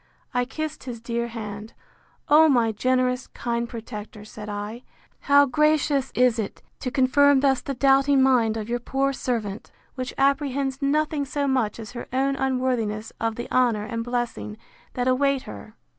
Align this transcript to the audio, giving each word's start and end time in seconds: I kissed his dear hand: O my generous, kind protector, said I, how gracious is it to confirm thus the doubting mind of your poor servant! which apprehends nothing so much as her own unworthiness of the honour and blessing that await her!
I 0.33 0.45
kissed 0.45 0.85
his 0.85 0.99
dear 0.99 1.27
hand: 1.27 1.73
O 2.27 2.49
my 2.49 2.71
generous, 2.71 3.27
kind 3.27 3.69
protector, 3.69 4.25
said 4.25 4.49
I, 4.49 4.81
how 5.19 5.45
gracious 5.45 6.11
is 6.15 6.39
it 6.39 6.63
to 6.79 6.89
confirm 6.89 7.41
thus 7.41 7.61
the 7.61 7.75
doubting 7.75 8.19
mind 8.23 8.57
of 8.57 8.67
your 8.67 8.79
poor 8.79 9.13
servant! 9.13 9.71
which 9.93 10.15
apprehends 10.17 10.81
nothing 10.81 11.23
so 11.23 11.47
much 11.47 11.79
as 11.79 11.91
her 11.91 12.07
own 12.11 12.35
unworthiness 12.35 13.13
of 13.21 13.35
the 13.35 13.47
honour 13.51 13.83
and 13.85 14.03
blessing 14.03 14.57
that 14.95 15.07
await 15.07 15.43
her! 15.43 15.75